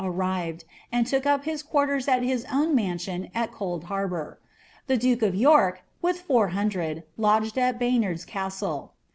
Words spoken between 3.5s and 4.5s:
Cold Harbaor